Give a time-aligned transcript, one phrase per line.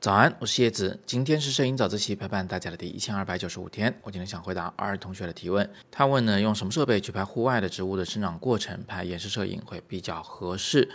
[0.00, 1.00] 早安，我是叶子。
[1.04, 3.92] 今天是摄影早自习陪伴大家的第一千二百九十五天。
[4.02, 5.68] 我今天想回答二同学的提问。
[5.90, 10.88] 他问呢，用什么设备去拍户外的植物的生长过程，拍延时摄影会比较合适？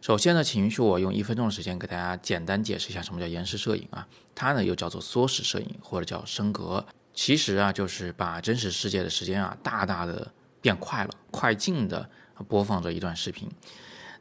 [0.00, 4.04] 首先呢，请允许我用一分钟的时间给大家简单解释一下什么叫延时摄影啊。
[4.34, 6.84] 它呢又叫做缩时摄影或者叫升格。
[7.14, 12.10] 其实啊，就是把真实世界的时间啊大大的变快了，快进的
[12.48, 13.48] 播放着一段视频。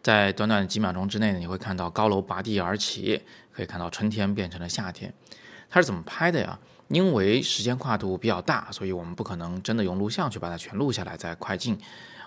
[0.02, 5.14] 在短短几秒钟之内呢，你会看到高楼拔地而起，可以看到春天变成了夏天。
[5.69, 6.57] 它是怎么拍的呀？
[6.89, 11.77] 因为时间跨度比较大，所以我们不可能真的用录像去把它全录下来再快进。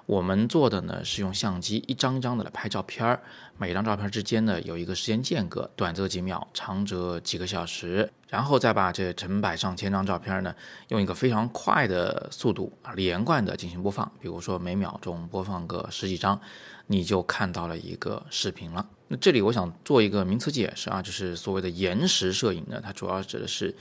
[0.07, 3.23] 我们做的呢是用相机一张一张的来拍照片儿，
[3.59, 10.53] 每张照片之间呢有一个时间间隔，短则几秒，长则几个小时，然后再把这成百上千张照片呢
[10.89, 16.41] 用一个非常快的速度啊连贯的进行播放，比如说每秒钟播放个十几张，
[16.89, 18.85] 你就看到了一个视频了。
[19.07, 23.73] 那这里我想做一个名词解释啊，就是所谓的延时摄影呢，它主要指的是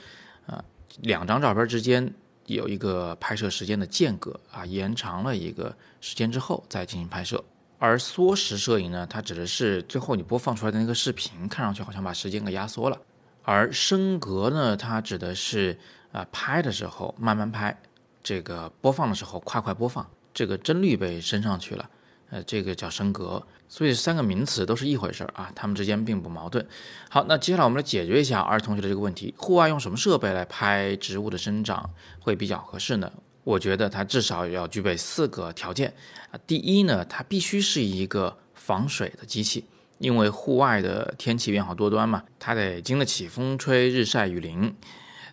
[0.50, 0.64] 啊
[1.00, 2.12] 两张照片之间。
[2.46, 7.44] 有一个拍摄时间的间隔啊，延长了一个时间之后再进行拍摄。
[7.78, 12.98] 而缩时摄影呢，它指的是最后你播放出来的那个视频，看上去好像把时间给压缩了。
[13.44, 15.78] 而升格呢，它指的是
[16.10, 17.78] 啊拍的时候慢慢拍，
[18.20, 21.88] 这个播放的时候快快播放，这个帧率被升上去了。
[22.30, 26.64] 呃，这个叫升格，所以三个名词都是一回事儿啊，它们之间并不矛盾。
[27.08, 33.12] 好，那接下来我们来解决一下儿同学的这个问题：户外用什么设备来拍植物的生长会比较合适呢？
[33.42, 35.92] 我觉得它至少要具备四个条件
[36.30, 36.38] 啊。
[36.46, 39.64] 第一呢，它必须是一个防水的机器，
[39.98, 44.72] 因为户外的天气变化多端嘛，它得经得起风吹日晒雨淋。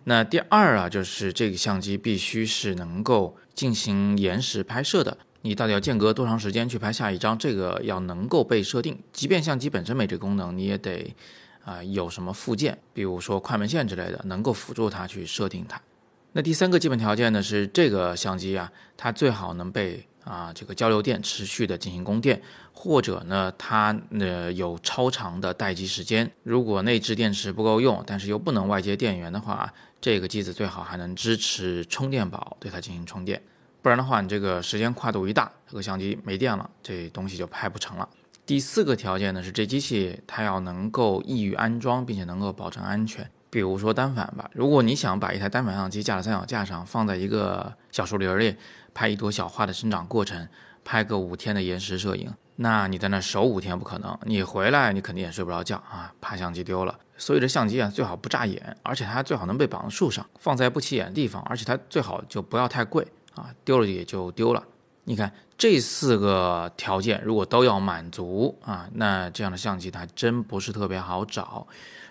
[0.06, 5.18] 那第二啊，就是这个相机必须是能够进行延时拍摄的。
[5.48, 7.38] 你到底要间隔多长时间去拍下一张？
[7.38, 9.00] 这个要能够被设定。
[9.14, 11.16] 即便相机本身没这功能，你也得
[11.64, 15.82] 啊有什么附件，比如说快门线之类的，能够辅助它去设定它。
[16.34, 22.42] 那第三个基本条件呢是这个相机啊，它最好能被啊这个交流电持续的进行供电，
[22.74, 26.30] 或者呢它呃有超长的待机时间。
[26.44, 33.42] 如果内置电池不够用，但是又不能外接电源的话，这个机子最好还能支持充电宝对它进行充电。
[33.82, 38.08] 不然的话，你这个时间跨度一大，这个相机没电了，这东西就拍不成了。
[38.46, 43.30] 第四个条件呢是，这机器它要能够易于安装，并且能够保证安全。
[43.50, 48.56] 比如说单反吧，如果你想把一台单反相机架在三脚架上，放在一个小树林里
[48.94, 50.48] 拍一朵小花的生长过程，
[50.84, 57.00] 拍个五天的延时摄影，那你在那守五天不可能，你回来你肯定也睡不着觉啊，怕相机丢了。
[57.18, 63.08] 所以这相机啊最好不扎眼，而且它最好能被绑在树上，放在不起眼的地方，而且它最好就不要太贵。
[63.38, 64.64] 啊，丢了也就丢了。
[65.06, 71.66] 你看这四个条件，如果都要满足啊，那这样的相机它真不是特别好找。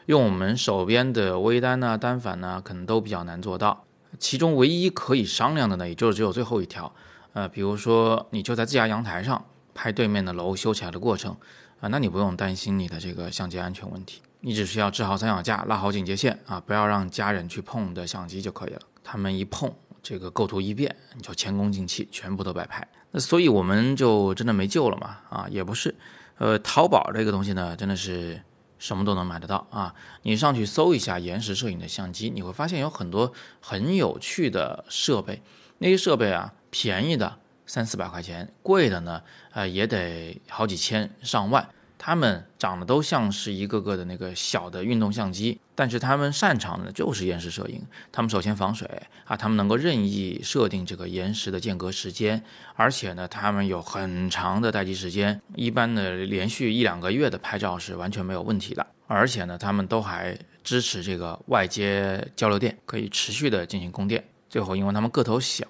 [0.06, 3.84] 用我们手边的微单呢、单反呢，可能都比较难做到。
[4.19, 6.91] 其中唯一可以商量的呢，也就是只有最后一条。
[7.34, 9.44] 呃，比如说你就在自家阳台上
[9.75, 11.37] 拍对面的楼修起来的过程
[11.81, 18.81] 啊，那你不用担心你的这个相机安全问题，你只需要支好三脚架、拉好警戒线啊，不要让家人去碰的相机就可以了。
[19.04, 19.70] 他们一碰。
[20.09, 22.87] 这个构图一变，你就前功尽弃，全部都摆拍。
[23.11, 25.19] 那所以我们就真的没救了嘛？
[25.28, 25.93] 啊，也不是。
[26.39, 28.41] 呃，淘宝这个东西呢，真的是
[28.78, 29.93] 什么都能买得到啊。
[30.22, 35.43] 你上去搜一下延时摄影的相机，你会发现有很多很有趣的设备。
[35.78, 39.21] 那些设备啊，便宜的三四百块钱，贵的呢，
[39.55, 41.69] 呃，也得好几千上万。
[41.99, 47.83] 他们长得都像是一个个的那个小的运动相机，但是他们擅长的就是延时摄影。
[48.12, 48.89] 他们首先防水
[49.25, 52.43] 啊，他们能够任意设定这个延时的间隔时间，
[52.75, 58.87] 而且呢，他们有很长的待机时间，一般的连续一两个月的拍照是完全没有问题的。
[59.06, 64.23] 而且呢，他们都还支持这个外接交流电，可以持续的进行供电。
[64.51, 65.67] 最后，因为他们个头小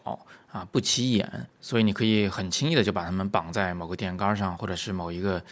[0.50, 5.42] 啊，不起眼，所以你可以很轻易的就把它们绑在某个电杆上，或者是某一个。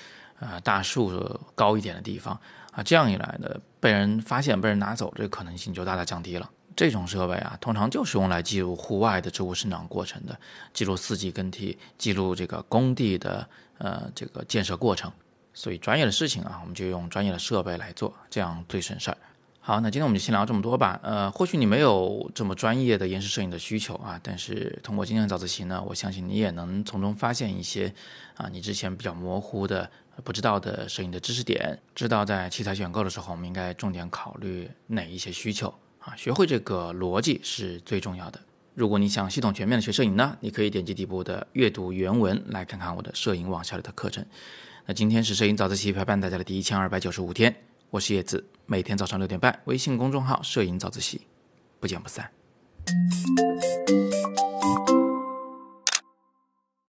[0.46, 2.38] 呃，大树高一点的地方
[2.70, 3.48] 啊，这样一来呢，
[3.80, 6.50] 被人发现、被人拿走，这个可能性就大大降低了。
[6.76, 10.38] 这种设备啊，通常就是用来记录户外的植物生长过程的，
[10.72, 13.48] 记录四季更替，记录这个工地的
[13.78, 15.10] 呃这个建设过程。
[15.54, 19.16] 所以专业的事情啊，我们就用专业的设备来做，这样最省事儿。
[19.60, 21.00] 好，那今天我们就先聊这么多吧。
[21.02, 27.94] 呃，或许你没有这么专业的延时摄影的需求啊，但是通过今天的早自习呢，我相信你也能从中发现一些
[28.36, 29.90] 啊，你之前比较模糊的、
[30.22, 36.14] 不知道的摄影的知识点，知道在器材选购的时候，我们应该重点考虑哪一些需求啊。
[36.16, 38.40] 学会这个逻辑是最重要的。
[38.74, 44.24] 如果你想系统全面的学摄影呢，你可以点击底部的阅读原文来看看我的摄影网下的课程。
[44.86, 47.54] 那今天是摄影早自习陪伴大家的第一千二百九十五天。
[47.90, 51.20] 我是叶子，每天早上六点半，微信公众号“摄影早自习”，
[51.78, 52.28] 不见不散。